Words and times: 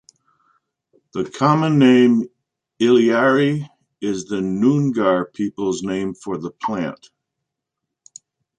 The 1.13 1.29
common 1.29 1.77
name 1.77 2.23
"Illyarrie" 2.79 3.69
is 4.01 4.25
the 4.25 4.37
Noongar 4.37 5.31
peoples 5.31 5.83
name 5.83 6.15
for 6.15 6.39
the 6.39 6.49
plant. 6.49 7.11